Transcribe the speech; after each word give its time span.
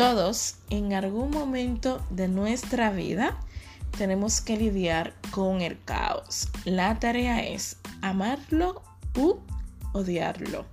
Todos 0.00 0.54
en 0.70 0.94
algún 0.94 1.30
momento 1.30 2.02
de 2.08 2.26
nuestra 2.26 2.90
vida 2.90 3.38
tenemos 3.98 4.40
que 4.40 4.56
lidiar 4.56 5.12
con 5.30 5.60
el 5.60 5.78
caos. 5.84 6.48
La 6.64 6.98
tarea 6.98 7.44
es 7.44 7.76
amarlo 8.00 8.80
u 9.14 9.40
odiarlo. 9.92 10.64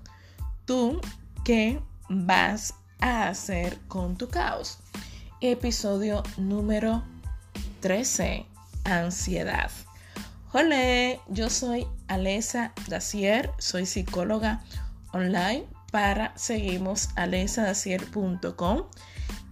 ¿Tú 0.64 1.02
qué 1.44 1.82
vas 2.08 2.74
a 3.02 3.28
hacer 3.28 3.78
con 3.90 4.16
tu 4.16 4.30
caos? 4.30 4.80
Episodio 5.41 6.23
número 6.38 7.04
13. 7.82 8.46
Ansiedad. 8.86 9.71
Hola, 10.54 11.20
yo 11.28 11.50
soy 11.50 11.86
Alesa 12.07 12.71
Dacier, 12.88 13.52
soy 13.57 13.88
psicóloga 13.88 14.64
online 15.12 15.68
para 15.97 16.32
seguimos 16.36 17.10
alesadacier.com 17.15 18.83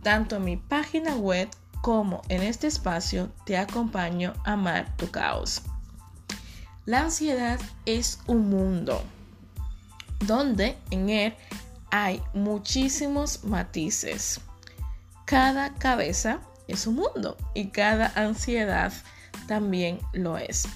tanto 0.03 0.35
en 0.35 0.43
mi 0.43 0.57
página 0.57 1.15
web 1.15 1.49
como 1.81 2.21
en 2.29 2.43
este 2.43 2.67
espacio 2.67 3.31
te 3.47 3.57
acompaño 3.57 4.31
a 4.45 4.53
amar 4.53 4.95
tu 4.95 5.09
caos. 5.09 5.63
La 6.85 7.01
ansiedad 7.01 7.59
es 7.87 8.19
un 8.27 8.47
mundo 8.51 9.01
donde 10.19 10.77
en 10.91 11.09
él 11.09 11.33
hay 11.89 12.21
muchísimos 12.35 13.43
matices. 13.43 14.39
Cada 15.25 15.73
cabeza 15.73 16.41
es 16.67 16.85
un 16.85 16.97
mundo 16.97 17.37
y 17.55 17.69
cada 17.69 18.11
ansiedad 18.13 18.93
también 19.47 19.97
lo 20.13 20.37
es. 20.37 20.67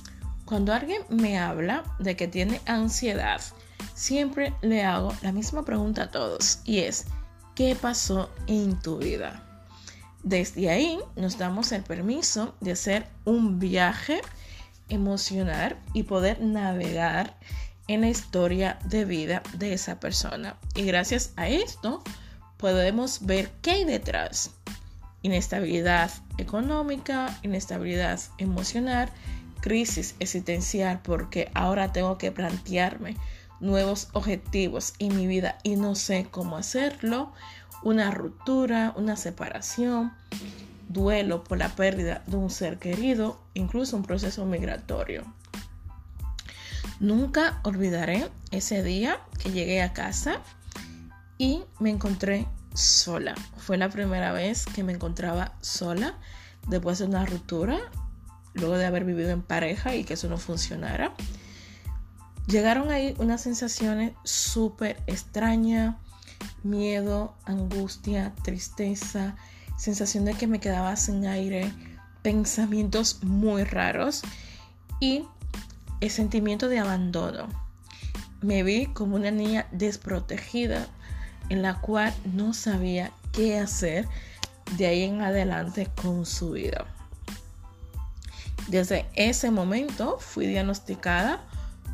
Cuando 0.46 0.74
alguien 0.74 1.04
me 1.10 1.38
habla 1.38 1.84
de 2.00 2.16
que 2.16 2.28
tiene 2.28 2.60
ansiedad, 2.66 3.40
siempre 4.00 4.54
le 4.62 4.86
hago 4.86 5.14
la 5.22 5.34
misma 5.34 5.66
pregunta 5.66 6.04
a 6.04 6.12
todos 6.12 6.60
y 6.64 6.80
es, 6.80 7.06
qué 7.54 7.76
pasó 7.76 8.30
en 8.48 8.80
tu 8.80 8.98
vida. 8.98 9.44
Desde 10.24 10.70
ahí 10.70 11.00
nos 11.18 11.38
damos 11.38 11.74
el 11.74 11.84
permiso 11.84 12.56
de 12.62 12.72
hacer 12.72 13.08
un 13.26 13.60
viaje 13.60 14.22
emocional 14.88 15.78
y 15.94 16.04
poder 16.04 16.40
navegar 16.40 17.38
en 17.90 18.02
la 18.02 18.10
historia 18.10 18.80
de 18.86 19.04
vida 19.04 19.44
de 19.58 19.74
esa 19.74 20.00
persona. 20.00 20.56
Y 20.76 20.84
gracias 20.84 21.34
a 21.36 21.50
esto 21.50 22.02
podemos 22.56 23.26
ver 23.26 23.52
qué 23.62 23.72
hay 23.72 23.84
detrás. 23.84 24.52
Inestabilidad 25.24 26.10
económica, 26.38 27.38
inestabilidad 27.44 28.22
emocional, 28.38 29.10
crisis 29.60 30.16
existencial 30.20 31.02
porque 31.04 31.52
ahora 31.54 31.92
tengo 31.92 32.18
que 32.18 32.32
plantearme 32.32 33.18
nuevos 33.60 34.10
objetivos 34.14 34.94
en 35.00 35.16
mi 35.16 35.28
vida 35.28 35.58
y 35.64 35.76
no 35.76 35.96
sé 35.96 36.28
cómo 36.30 36.58
hacerlo, 36.58 37.34
una 37.84 38.12
ruptura, 38.12 38.94
una 38.96 39.16
separación, 39.16 40.14
duelo 40.88 41.44
por 41.44 41.58
la 41.58 41.70
pérdida 41.70 42.24
de 42.28 42.38
un 42.38 42.50
ser 42.50 42.78
querido, 42.80 43.40
incluso 43.54 43.96
un 43.96 44.04
proceso 44.04 44.46
migratorio. 44.46 45.24
Nunca 47.00 47.62
olvidaré 47.64 48.30
ese 48.52 48.84
día 48.84 49.22
que 49.42 49.52
llegué 49.52 49.82
a 49.82 49.94
casa 49.94 50.42
y 51.38 51.64
me 51.80 51.90
encontré 51.90 52.46
sola. 52.74 53.36
Fue 53.58 53.78
la 53.78 53.90
primera 53.90 54.32
vez 54.32 54.66
que 54.66 54.84
me 54.84 54.94
encontraba 54.94 55.54
sola 55.62 56.16
después 56.68 57.00
de 57.00 57.06
una 57.06 57.26
ruptura, 57.26 57.80
luego 58.54 58.78
de 58.78 58.86
haber 58.86 59.06
vivido 59.06 59.30
en 59.30 59.42
pareja 59.42 59.96
y 59.96 60.04
que 60.04 60.16
eso 60.16 60.28
no 60.28 60.38
funcionara. 60.38 61.14
Llegaron 62.50 62.90
ahí 62.90 63.14
unas 63.20 63.42
sensaciones 63.42 64.14
súper 64.24 65.04
extrañas, 65.06 65.98
miedo, 66.64 67.36
angustia, 67.46 68.34
tristeza, 68.42 69.36
sensación 69.78 70.26
de 70.26 70.34
que 70.34 70.48
me 70.48 70.60
quedaba 70.60 70.96
sin 70.96 71.28
aire, 71.28 71.72
pensamientos 72.24 73.24
muy 73.24 73.66
raros 73.66 74.24
y 75.00 75.26
el 76.02 76.10
sentimiento 76.10 76.70
de 76.70 76.80
abandono. 76.80 77.50
Me 78.42 78.64
vi 78.64 78.88
como 78.88 79.18
una 79.18 79.30
niña 79.30 79.68
desprotegida 79.72 80.88
en 81.50 81.62
la 81.62 81.80
cual 81.80 82.12
no 82.34 82.56
sabía 82.56 83.12
qué 83.32 83.60
hacer 83.60 84.08
de 84.76 84.88
ahí 84.88 85.04
en 85.04 85.22
adelante 85.22 85.88
con 86.02 86.26
su 86.26 86.54
vida. 86.54 86.88
Desde 88.70 89.06
ese 89.14 89.52
momento 89.52 90.18
fui 90.20 90.48
diagnosticada 90.48 91.44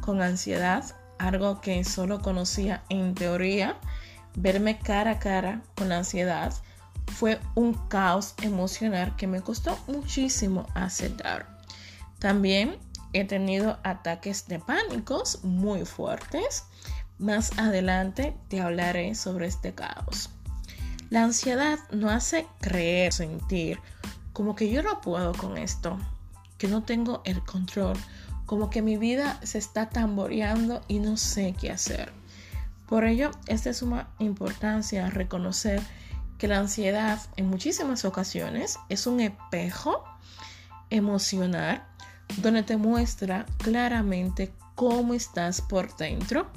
con 0.05 0.21
ansiedad, 0.21 0.85
algo 1.17 1.59
que 1.61 1.83
solo 1.83 2.21
conocía 2.21 2.83
en 2.89 3.15
teoría, 3.15 3.77
verme 4.35 4.77
cara 4.77 5.11
a 5.11 5.19
cara 5.19 5.63
con 5.75 5.89
la 5.89 5.97
ansiedad 5.97 6.53
fue 7.07 7.39
un 7.55 7.73
caos 7.87 8.35
emocional 8.41 9.15
que 9.15 9.27
me 9.27 9.41
costó 9.41 9.77
muchísimo 9.87 10.67
aceptar. 10.75 11.47
También 12.19 12.77
he 13.13 13.25
tenido 13.25 13.79
ataques 13.83 14.47
de 14.47 14.59
pánicos 14.59 15.43
muy 15.43 15.85
fuertes. 15.85 16.63
Más 17.17 17.57
adelante 17.57 18.35
te 18.49 18.61
hablaré 18.61 19.15
sobre 19.15 19.47
este 19.47 19.73
caos. 19.73 20.29
La 21.09 21.23
ansiedad 21.23 21.79
no 21.91 22.09
hace 22.09 22.45
creer, 22.59 23.13
sentir 23.13 23.79
como 24.33 24.55
que 24.55 24.69
yo 24.69 24.83
no 24.83 24.99
puedo 25.01 25.33
con 25.33 25.57
esto, 25.57 25.97
que 26.57 26.67
no 26.67 26.83
tengo 26.83 27.21
el 27.25 27.41
control 27.43 27.97
como 28.45 28.69
que 28.69 28.81
mi 28.81 28.97
vida 28.97 29.39
se 29.43 29.57
está 29.57 29.89
tamboreando 29.89 30.81
y 30.87 30.99
no 30.99 31.17
sé 31.17 31.55
qué 31.59 31.71
hacer. 31.71 32.11
Por 32.87 33.05
ello, 33.05 33.31
es 33.47 33.63
de 33.63 33.73
suma 33.73 34.09
importancia 34.19 35.09
reconocer 35.09 35.81
que 36.37 36.47
la 36.47 36.59
ansiedad 36.59 37.19
en 37.37 37.49
muchísimas 37.49 38.05
ocasiones 38.05 38.77
es 38.89 39.07
un 39.07 39.19
espejo 39.19 40.03
emocional 40.89 41.83
donde 42.37 42.63
te 42.63 42.77
muestra 42.77 43.45
claramente 43.57 44.53
cómo 44.75 45.13
estás 45.13 45.61
por 45.61 45.95
dentro 45.95 46.47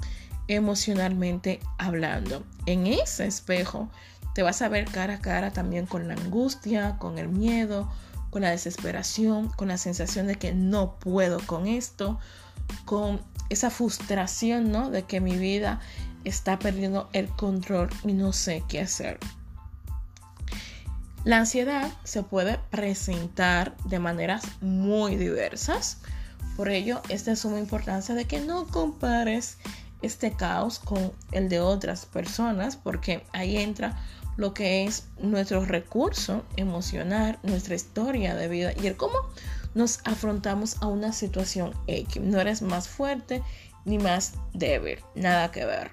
emocionalmente 0.47 1.59
hablando. 1.77 2.43
En 2.65 2.87
ese 2.87 3.27
espejo 3.27 3.89
te 4.33 4.43
vas 4.43 4.61
a 4.61 4.69
ver 4.69 4.85
cara 4.85 5.15
a 5.15 5.19
cara 5.19 5.51
también 5.51 5.85
con 5.85 6.07
la 6.07 6.15
angustia, 6.15 6.97
con 6.97 7.17
el 7.17 7.29
miedo, 7.29 7.89
con 8.29 8.43
la 8.43 8.51
desesperación, 8.51 9.49
con 9.49 9.67
la 9.69 9.77
sensación 9.77 10.27
de 10.27 10.35
que 10.35 10.53
no 10.53 10.95
puedo 10.99 11.39
con 11.45 11.67
esto, 11.67 12.19
con 12.85 13.21
esa 13.49 13.69
frustración, 13.69 14.71
¿no? 14.71 14.89
De 14.89 15.03
que 15.03 15.21
mi 15.21 15.37
vida 15.37 15.79
está 16.23 16.59
perdiendo 16.59 17.09
el 17.13 17.27
control 17.27 17.89
y 18.03 18.13
no 18.13 18.33
sé 18.33 18.63
qué 18.67 18.81
hacer. 18.81 19.19
La 21.25 21.37
ansiedad 21.37 21.91
se 22.03 22.23
puede 22.23 22.59
presentar 22.69 23.75
de 23.85 23.99
maneras 23.99 24.43
muy 24.61 25.15
diversas. 25.15 25.97
Por 26.55 26.69
ello, 26.69 27.01
es 27.09 27.25
de 27.25 27.35
suma 27.35 27.59
importancia 27.59 28.15
de 28.15 28.25
que 28.25 28.39
no 28.39 28.67
compares 28.67 29.57
este 30.01 30.31
caos 30.33 30.79
con 30.79 31.11
el 31.31 31.49
de 31.49 31.59
otras 31.59 32.05
personas, 32.05 32.75
porque 32.75 33.23
ahí 33.33 33.57
entra 33.57 33.97
lo 34.37 34.53
que 34.53 34.85
es 34.85 35.09
nuestro 35.19 35.65
recurso 35.65 36.45
emocional, 36.55 37.39
nuestra 37.43 37.75
historia 37.75 38.35
de 38.35 38.47
vida 38.47 38.71
y 38.81 38.87
el 38.87 38.95
cómo 38.95 39.17
nos 39.75 39.99
afrontamos 40.05 40.81
a 40.81 40.87
una 40.87 41.11
situación 41.11 41.73
X. 41.87 42.21
No 42.21 42.39
eres 42.39 42.61
más 42.61 42.87
fuerte 42.87 43.43
ni 43.85 43.97
más 43.97 44.33
débil, 44.53 44.99
nada 45.15 45.51
que 45.51 45.65
ver. 45.65 45.91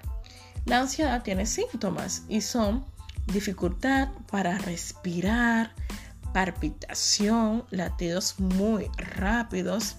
La 0.65 0.81
ansiedad 0.81 1.23
tiene 1.23 1.47
síntomas 1.47 2.23
y 2.29 2.41
son 2.41 2.85
dificultad 3.27 4.09
para 4.31 4.59
respirar, 4.59 5.75
palpitación, 6.33 7.65
latidos 7.71 8.39
muy 8.39 8.91
rápidos, 8.97 9.97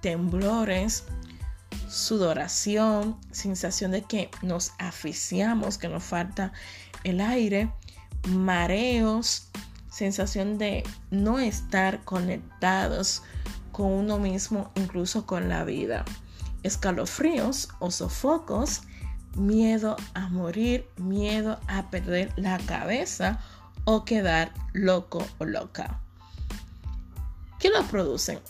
temblores, 0.00 1.04
sudoración, 1.88 3.16
sensación 3.30 3.90
de 3.90 4.02
que 4.02 4.30
nos 4.42 4.72
aficiamos, 4.78 5.78
que 5.78 5.88
nos 5.88 6.04
falta 6.04 6.52
el 7.04 7.20
aire, 7.20 7.70
mareos, 8.28 9.48
sensación 9.90 10.58
de 10.58 10.82
no 11.10 11.38
estar 11.38 12.04
conectados 12.04 13.22
con 13.72 13.92
uno 13.92 14.18
mismo, 14.18 14.70
incluso 14.74 15.26
con 15.26 15.48
la 15.48 15.64
vida, 15.64 16.04
escalofríos 16.62 17.68
o 17.78 17.90
sofocos, 17.90 18.82
miedo 19.36 19.96
a 20.14 20.28
morir, 20.28 20.88
miedo 20.96 21.60
a 21.68 21.90
perder 21.90 22.32
la 22.36 22.58
cabeza 22.58 23.38
o 23.84 24.04
quedar 24.04 24.52
loco 24.72 25.26
o 25.38 25.44
loca. 25.44 26.00
¿Qué 27.58 27.70
lo 27.70 27.82
producen? 27.84 28.40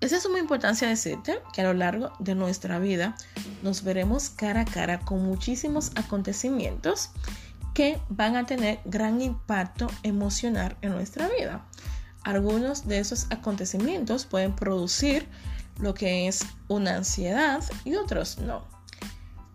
Es 0.00 0.12
de 0.12 0.20
suma 0.20 0.38
importancia 0.38 0.88
decirte 0.88 1.40
que 1.52 1.60
a 1.60 1.64
lo 1.64 1.74
largo 1.74 2.10
de 2.18 2.34
nuestra 2.34 2.78
vida 2.78 3.14
nos 3.62 3.84
veremos 3.84 4.30
cara 4.30 4.62
a 4.62 4.64
cara 4.64 5.00
con 5.00 5.22
muchísimos 5.22 5.92
acontecimientos 5.94 7.10
que 7.74 8.00
van 8.08 8.36
a 8.36 8.46
tener 8.46 8.80
gran 8.86 9.20
impacto 9.20 9.88
emocional 10.02 10.76
en 10.80 10.92
nuestra 10.92 11.28
vida. 11.28 11.66
Algunos 12.22 12.88
de 12.88 12.98
esos 12.98 13.26
acontecimientos 13.30 14.24
pueden 14.24 14.56
producir 14.56 15.28
lo 15.78 15.92
que 15.92 16.28
es 16.28 16.46
una 16.68 16.96
ansiedad 16.96 17.62
y 17.84 17.94
otros 17.94 18.38
no. 18.38 18.64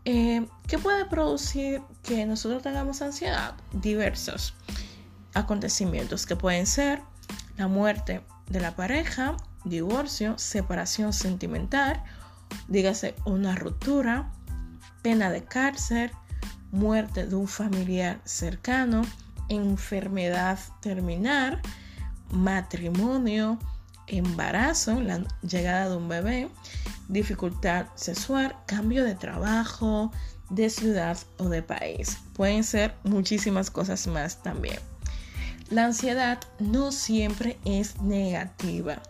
Eh, 0.05 0.47
¿Qué 0.67 0.77
puede 0.77 1.05
producir 1.05 1.81
que 2.03 2.25
nosotros 2.27 2.61
tengamos 2.61 3.01
ansiedad? 3.01 3.55
Diversos 3.73 4.53
acontecimientos 5.33 6.27
que 6.27 6.35
pueden 6.35 6.67
ser 6.67 7.01
la 7.57 7.67
muerte 7.67 8.21
de 8.47 8.59
la 8.59 8.75
pareja, 8.75 9.37
divorcio, 9.65 10.37
separación 10.37 11.13
sentimental, 11.13 12.03
dígase 12.67 13.15
una 13.25 13.55
ruptura, 13.55 14.31
pena 15.01 15.29
de 15.29 15.43
cárcel, 15.43 16.11
muerte 16.71 17.25
de 17.25 17.35
un 17.35 17.47
familiar 17.47 18.21
cercano, 18.23 19.01
enfermedad 19.49 20.59
terminal, 20.81 21.61
matrimonio, 22.31 23.59
embarazo, 24.07 25.01
la 25.01 25.23
llegada 25.41 25.89
de 25.89 25.97
un 25.97 26.07
bebé, 26.07 26.49
dificultad 27.07 27.87
sexual, 27.95 28.55
cambio 28.65 29.03
de 29.03 29.15
trabajo, 29.15 30.11
de 30.49 30.69
ciudad 30.69 31.17
o 31.37 31.49
de 31.49 31.61
país. 31.63 32.17
Pueden 32.33 32.63
ser 32.63 32.95
muchísimas 33.03 33.71
cosas 33.71 34.07
más 34.07 34.41
también. 34.43 34.79
La 35.69 35.85
ansiedad 35.85 36.39
no 36.59 36.91
siempre 36.91 37.57
es 37.65 37.99
negativa. 38.01 39.01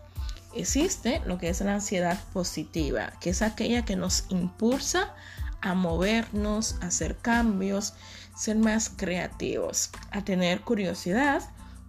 Existe 0.55 1.21
lo 1.25 1.37
que 1.37 1.49
es 1.49 1.59
la 1.61 1.73
ansiedad 1.73 2.17
positiva, 2.31 3.11
que 3.19 3.31
es 3.31 3.41
aquella 3.41 3.83
que 3.83 3.97
nos 3.97 4.25
impulsa 4.29 5.13
a 5.61 5.73
movernos, 5.73 6.77
a 6.81 6.87
hacer 6.87 7.17
cambios, 7.17 7.93
ser 8.37 8.55
más 8.57 8.89
creativos, 8.89 9.89
a 10.11 10.23
tener 10.23 10.61
curiosidad 10.61 11.41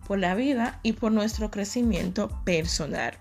por 0.07 0.19
la 0.19 0.35
vida 0.35 0.81
y 0.83 0.93
por 0.93 1.13
nuestro 1.13 1.51
crecimiento 1.51 2.29
personal. 2.45 3.17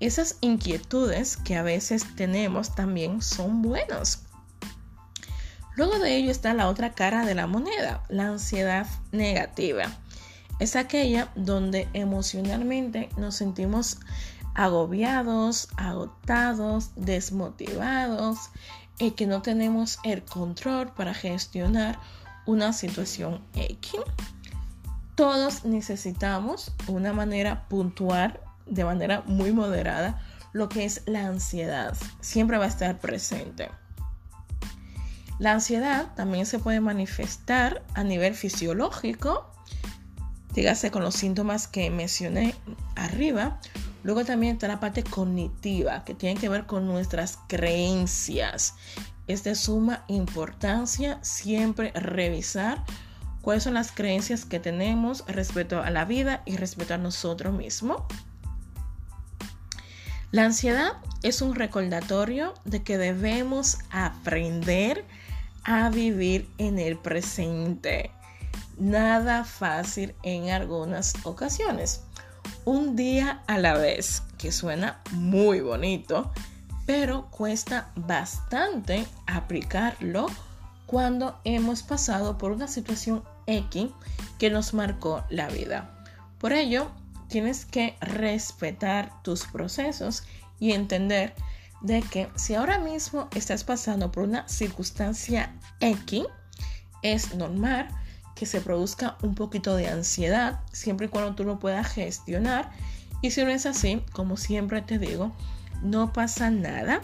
Esas 0.00 0.38
inquietudes 0.40 1.36
que 1.36 1.56
a 1.56 1.62
veces 1.62 2.04
tenemos 2.16 2.74
también 2.74 3.20
son 3.20 3.60
buenos. 3.60 4.20
Luego 5.76 5.98
de 5.98 6.16
ello 6.16 6.30
está 6.30 6.54
la 6.54 6.68
otra 6.68 6.94
cara 6.94 7.26
de 7.26 7.34
la 7.34 7.46
moneda, 7.46 8.02
la 8.08 8.28
ansiedad 8.28 8.86
negativa. 9.12 9.84
Es 10.58 10.76
aquella 10.76 11.30
donde 11.34 11.88
emocionalmente 11.94 13.08
nos 13.16 13.34
sentimos 13.36 13.98
agobiados, 14.54 15.68
agotados, 15.76 16.90
desmotivados 16.96 18.50
y 18.98 19.12
que 19.12 19.26
no 19.26 19.42
tenemos 19.42 19.98
el 20.04 20.24
control 20.24 20.92
para 20.92 21.14
gestionar 21.14 21.98
una 22.46 22.72
situación 22.72 23.42
X. 23.54 24.00
Todos 25.14 25.64
necesitamos 25.64 26.72
una 26.86 27.12
manera 27.12 27.68
puntual, 27.68 28.40
de 28.66 28.84
manera 28.84 29.22
muy 29.26 29.52
moderada, 29.52 30.22
lo 30.52 30.68
que 30.68 30.84
es 30.84 31.02
la 31.06 31.26
ansiedad. 31.26 31.96
Siempre 32.20 32.58
va 32.58 32.64
a 32.64 32.68
estar 32.68 32.98
presente. 32.98 33.70
La 35.38 35.52
ansiedad 35.52 36.14
también 36.16 36.44
se 36.44 36.58
puede 36.58 36.80
manifestar 36.80 37.82
a 37.94 38.04
nivel 38.04 38.34
fisiológico, 38.34 39.50
dígase 40.52 40.90
con 40.90 41.02
los 41.02 41.14
síntomas 41.14 41.66
que 41.66 41.90
mencioné 41.90 42.54
arriba. 42.94 43.58
Luego 44.02 44.24
también 44.24 44.54
está 44.54 44.68
la 44.68 44.80
parte 44.80 45.04
cognitiva, 45.04 46.04
que 46.04 46.14
tiene 46.14 46.40
que 46.40 46.48
ver 46.48 46.66
con 46.66 46.86
nuestras 46.86 47.38
creencias. 47.48 48.74
Es 49.26 49.44
de 49.44 49.54
suma 49.54 50.04
importancia 50.08 51.18
siempre 51.22 51.92
revisar 51.92 52.82
cuáles 53.42 53.64
son 53.64 53.74
las 53.74 53.92
creencias 53.92 54.44
que 54.44 54.60
tenemos 54.60 55.24
respecto 55.26 55.82
a 55.82 55.90
la 55.90 56.04
vida 56.04 56.42
y 56.46 56.56
respecto 56.56 56.94
a 56.94 56.98
nosotros 56.98 57.54
mismos. 57.54 58.02
La 60.32 60.44
ansiedad 60.44 60.92
es 61.22 61.42
un 61.42 61.54
recordatorio 61.54 62.54
de 62.64 62.82
que 62.82 62.98
debemos 62.98 63.78
aprender 63.90 65.04
a 65.64 65.90
vivir 65.90 66.48
en 66.58 66.78
el 66.78 66.96
presente. 66.96 68.12
Nada 68.78 69.44
fácil 69.44 70.14
en 70.22 70.50
algunas 70.50 71.14
ocasiones. 71.24 72.04
Un 72.72 72.94
día 72.94 73.42
a 73.48 73.58
la 73.58 73.74
vez, 73.74 74.22
que 74.38 74.52
suena 74.52 75.02
muy 75.10 75.60
bonito, 75.60 76.30
pero 76.86 77.28
cuesta 77.28 77.90
bastante 77.96 79.08
aplicarlo 79.26 80.28
cuando 80.86 81.40
hemos 81.42 81.82
pasado 81.82 82.38
por 82.38 82.52
una 82.52 82.68
situación 82.68 83.24
X 83.48 83.88
que 84.38 84.50
nos 84.50 84.72
marcó 84.72 85.24
la 85.30 85.48
vida. 85.48 86.04
Por 86.38 86.52
ello, 86.52 86.92
tienes 87.26 87.64
que 87.64 87.96
respetar 88.00 89.20
tus 89.24 89.46
procesos 89.48 90.22
y 90.60 90.70
entender 90.70 91.34
de 91.80 92.02
que 92.02 92.28
si 92.36 92.54
ahora 92.54 92.78
mismo 92.78 93.28
estás 93.34 93.64
pasando 93.64 94.12
por 94.12 94.22
una 94.22 94.46
circunstancia 94.48 95.56
X, 95.80 96.22
es 97.02 97.34
normal 97.34 97.88
que 98.40 98.46
se 98.46 98.62
produzca 98.62 99.18
un 99.20 99.34
poquito 99.34 99.76
de 99.76 99.88
ansiedad, 99.88 100.60
siempre 100.72 101.08
y 101.08 101.08
cuando 101.10 101.34
tú 101.34 101.44
lo 101.44 101.58
puedas 101.58 101.86
gestionar. 101.92 102.70
Y 103.20 103.32
si 103.32 103.44
no 103.44 103.50
es 103.50 103.66
así, 103.66 104.02
como 104.14 104.38
siempre 104.38 104.80
te 104.80 104.98
digo, 104.98 105.36
no 105.82 106.14
pasa 106.14 106.48
nada 106.48 107.02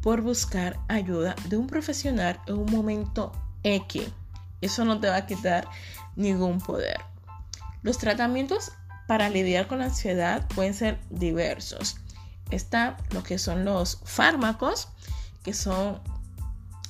por 0.00 0.22
buscar 0.22 0.80
ayuda 0.88 1.36
de 1.50 1.58
un 1.58 1.66
profesional 1.66 2.40
en 2.46 2.54
un 2.54 2.70
momento 2.72 3.30
X. 3.62 4.04
Eso 4.62 4.86
no 4.86 4.98
te 5.00 5.10
va 5.10 5.16
a 5.16 5.26
quitar 5.26 5.68
ningún 6.16 6.62
poder. 6.62 6.98
Los 7.82 7.98
tratamientos 7.98 8.72
para 9.06 9.28
lidiar 9.28 9.66
con 9.66 9.80
la 9.80 9.84
ansiedad 9.84 10.48
pueden 10.54 10.72
ser 10.72 10.98
diversos. 11.10 11.96
Está 12.50 12.96
lo 13.10 13.22
que 13.22 13.38
son 13.38 13.66
los 13.66 14.00
fármacos, 14.04 14.88
que 15.42 15.52
son 15.52 16.00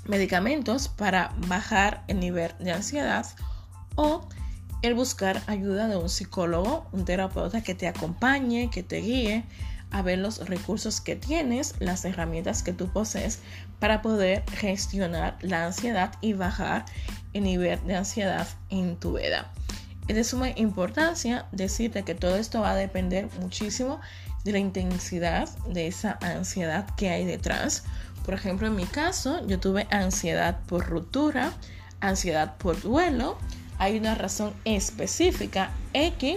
medicamentos 0.04 0.86
para 0.86 1.34
bajar 1.48 2.04
el 2.06 2.20
nivel 2.20 2.54
de 2.60 2.70
ansiedad 2.70 3.26
o 4.00 4.26
el 4.80 4.94
buscar 4.94 5.42
ayuda 5.46 5.86
de 5.86 5.98
un 5.98 6.08
psicólogo, 6.08 6.88
un 6.92 7.04
terapeuta 7.04 7.62
que 7.62 7.74
te 7.74 7.86
acompañe, 7.86 8.70
que 8.70 8.82
te 8.82 9.02
guíe 9.02 9.44
a 9.90 10.00
ver 10.00 10.18
los 10.18 10.48
recursos 10.48 11.02
que 11.02 11.16
tienes, 11.16 11.74
las 11.80 12.04
herramientas 12.06 12.62
que 12.62 12.72
tú 12.72 12.88
posees 12.88 13.40
para 13.78 14.00
poder 14.00 14.42
gestionar 14.52 15.36
la 15.42 15.66
ansiedad 15.66 16.14
y 16.22 16.32
bajar 16.32 16.86
el 17.34 17.44
nivel 17.44 17.78
de 17.86 17.96
ansiedad 17.96 18.48
en 18.70 18.96
tu 18.96 19.18
vida. 19.18 19.52
Es 20.08 20.16
de 20.16 20.24
suma 20.24 20.48
importancia 20.56 21.46
decirte 21.52 22.02
que 22.02 22.14
todo 22.14 22.36
esto 22.36 22.62
va 22.62 22.70
a 22.70 22.76
depender 22.76 23.28
muchísimo 23.40 24.00
de 24.44 24.52
la 24.52 24.58
intensidad 24.58 25.48
de 25.66 25.88
esa 25.88 26.18
ansiedad 26.22 26.86
que 26.96 27.10
hay 27.10 27.26
detrás. 27.26 27.84
Por 28.24 28.32
ejemplo, 28.32 28.66
en 28.66 28.76
mi 28.76 28.86
caso, 28.86 29.46
yo 29.46 29.60
tuve 29.60 29.86
ansiedad 29.90 30.60
por 30.66 30.86
ruptura, 30.86 31.52
ansiedad 32.00 32.56
por 32.56 32.80
duelo. 32.80 33.36
Hay 33.80 33.96
una 33.96 34.14
razón 34.14 34.52
específica 34.66 35.70
X 35.94 36.36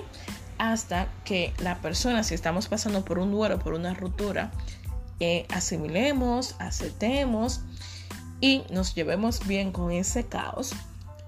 hasta 0.57 1.09
que 1.25 1.53
la 1.59 1.75
persona, 1.79 2.23
si 2.23 2.33
estamos 2.33 2.69
pasando 2.69 3.03
por 3.03 3.19
un 3.19 3.31
duelo, 3.31 3.59
por 3.59 3.73
una 3.73 3.93
ruptura, 3.93 4.49
eh, 5.19 5.45
asimilemos, 5.53 6.55
aceptemos 6.59 7.59
y 8.39 8.63
nos 8.69 8.95
llevemos 8.95 9.45
bien 9.45 9.73
con 9.73 9.91
ese 9.91 10.25
caos, 10.25 10.73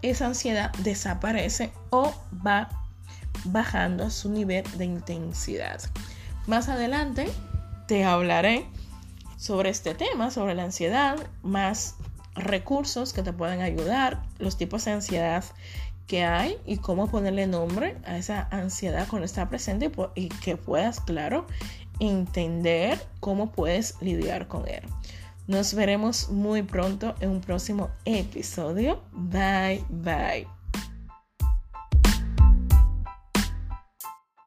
esa 0.01 0.27
ansiedad 0.27 0.71
desaparece 0.79 1.73
o 1.89 2.13
va 2.45 2.69
bajando 3.43 4.09
su 4.09 4.29
nivel 4.29 4.63
de 4.77 4.85
intensidad. 4.85 5.81
Más 6.47 6.69
adelante 6.69 7.29
te 7.89 8.05
hablaré 8.05 8.65
sobre 9.35 9.69
este 9.69 9.95
tema, 9.95 10.31
sobre 10.31 10.55
la 10.55 10.63
ansiedad, 10.63 11.17
más 11.43 11.95
recursos 12.35 13.11
que 13.11 13.21
te 13.21 13.33
pueden 13.33 13.59
ayudar, 13.59 14.23
los 14.39 14.57
tipos 14.57 14.85
de 14.85 14.91
ansiedad 14.91 15.43
que 16.07 16.23
hay 16.23 16.57
y 16.65 16.77
cómo 16.77 17.09
ponerle 17.09 17.47
nombre 17.47 17.97
a 18.05 18.17
esa 18.17 18.47
ansiedad 18.51 19.07
cuando 19.09 19.25
está 19.25 19.49
presente 19.49 19.91
y, 20.15 20.29
que 20.29 20.57
puedas, 20.57 20.99
claro, 20.99 21.45
entender 21.99 22.99
cómo 23.19 23.51
puedes 23.51 23.95
lidiar 24.01 24.47
con 24.47 24.67
él. 24.67 24.81
Nos 25.47 25.73
veremos 25.73 26.29
muy 26.29 26.63
pronto 26.63 27.15
en 27.19 27.29
un 27.29 27.41
próximo 27.41 27.89
episodio. 28.05 29.01
Bye 29.11 29.83
bye. 29.89 30.54